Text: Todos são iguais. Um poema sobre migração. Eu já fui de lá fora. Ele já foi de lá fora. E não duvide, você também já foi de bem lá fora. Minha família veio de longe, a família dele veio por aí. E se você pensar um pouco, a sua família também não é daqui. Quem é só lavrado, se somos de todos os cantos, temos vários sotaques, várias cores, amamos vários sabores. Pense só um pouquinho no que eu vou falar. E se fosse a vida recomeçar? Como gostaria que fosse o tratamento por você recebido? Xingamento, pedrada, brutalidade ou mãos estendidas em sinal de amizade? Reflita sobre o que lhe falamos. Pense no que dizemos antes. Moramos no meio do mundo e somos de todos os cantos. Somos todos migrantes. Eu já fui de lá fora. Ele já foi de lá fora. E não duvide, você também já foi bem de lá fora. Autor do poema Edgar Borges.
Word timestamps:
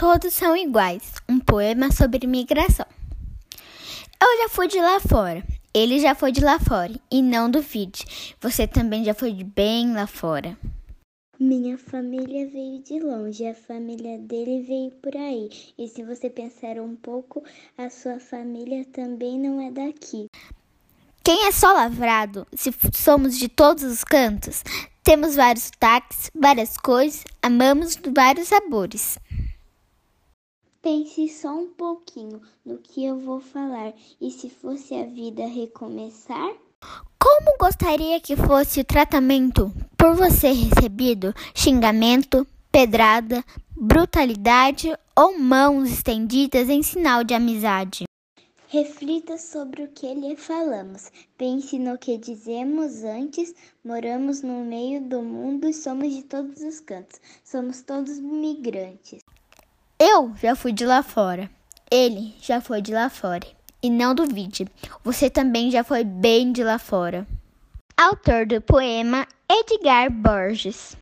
Todos 0.00 0.32
são 0.32 0.56
iguais. 0.56 1.14
Um 1.28 1.40
poema 1.40 1.90
sobre 1.90 2.24
migração. 2.24 2.86
Eu 4.22 4.38
já 4.38 4.48
fui 4.48 4.68
de 4.68 4.78
lá 4.78 5.00
fora. 5.00 5.42
Ele 5.74 5.98
já 5.98 6.14
foi 6.14 6.30
de 6.30 6.40
lá 6.40 6.60
fora. 6.60 6.92
E 7.10 7.20
não 7.20 7.50
duvide, 7.50 8.36
você 8.40 8.64
também 8.64 9.02
já 9.02 9.12
foi 9.12 9.32
de 9.32 9.42
bem 9.42 9.92
lá 9.92 10.06
fora. 10.06 10.56
Minha 11.40 11.76
família 11.76 12.48
veio 12.48 12.80
de 12.80 13.00
longe, 13.00 13.44
a 13.44 13.54
família 13.56 14.18
dele 14.18 14.62
veio 14.62 14.92
por 15.02 15.16
aí. 15.16 15.50
E 15.76 15.88
se 15.88 16.04
você 16.04 16.30
pensar 16.30 16.78
um 16.78 16.94
pouco, 16.94 17.42
a 17.76 17.90
sua 17.90 18.20
família 18.20 18.84
também 18.92 19.36
não 19.36 19.60
é 19.60 19.72
daqui. 19.72 20.26
Quem 21.24 21.44
é 21.44 21.50
só 21.50 21.72
lavrado, 21.72 22.46
se 22.54 22.72
somos 22.94 23.36
de 23.36 23.48
todos 23.48 23.82
os 23.82 24.04
cantos, 24.04 24.62
temos 25.02 25.34
vários 25.34 25.64
sotaques, 25.64 26.30
várias 26.32 26.76
cores, 26.76 27.24
amamos 27.42 27.98
vários 28.14 28.46
sabores. 28.46 29.18
Pense 30.80 31.28
só 31.28 31.48
um 31.48 31.70
pouquinho 31.70 32.40
no 32.64 32.78
que 32.78 33.04
eu 33.04 33.18
vou 33.18 33.40
falar. 33.40 33.92
E 34.20 34.30
se 34.30 34.48
fosse 34.48 34.94
a 34.94 35.04
vida 35.04 35.44
recomeçar? 35.46 36.54
Como 37.18 37.58
gostaria 37.58 38.20
que 38.20 38.36
fosse 38.36 38.80
o 38.80 38.84
tratamento 38.84 39.72
por 39.96 40.14
você 40.14 40.52
recebido? 40.52 41.34
Xingamento, 41.52 42.46
pedrada, 42.70 43.44
brutalidade 43.76 44.96
ou 45.16 45.36
mãos 45.36 45.90
estendidas 45.90 46.68
em 46.68 46.80
sinal 46.80 47.24
de 47.24 47.34
amizade? 47.34 48.04
Reflita 48.68 49.36
sobre 49.36 49.82
o 49.82 49.88
que 49.88 50.14
lhe 50.14 50.36
falamos. 50.36 51.10
Pense 51.36 51.76
no 51.76 51.98
que 51.98 52.16
dizemos 52.16 53.02
antes. 53.02 53.52
Moramos 53.84 54.42
no 54.42 54.64
meio 54.64 55.00
do 55.00 55.22
mundo 55.22 55.66
e 55.68 55.72
somos 55.72 56.14
de 56.14 56.22
todos 56.22 56.62
os 56.62 56.78
cantos. 56.78 57.20
Somos 57.42 57.82
todos 57.82 58.20
migrantes. 58.20 59.24
Eu 60.00 60.32
já 60.40 60.54
fui 60.54 60.70
de 60.70 60.86
lá 60.86 61.02
fora. 61.02 61.50
Ele 61.90 62.32
já 62.40 62.60
foi 62.60 62.80
de 62.80 62.94
lá 62.94 63.10
fora. 63.10 63.44
E 63.82 63.90
não 63.90 64.14
duvide, 64.14 64.64
você 65.02 65.28
também 65.28 65.72
já 65.72 65.82
foi 65.82 66.04
bem 66.04 66.52
de 66.52 66.62
lá 66.62 66.78
fora. 66.78 67.26
Autor 67.96 68.46
do 68.46 68.60
poema 68.60 69.26
Edgar 69.50 70.08
Borges. 70.08 70.96